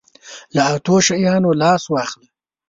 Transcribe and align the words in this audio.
له 0.55 0.61
اتو 0.73 0.95
شیانو 1.07 1.51
لاس 1.61 1.83
واخله. 1.93 2.27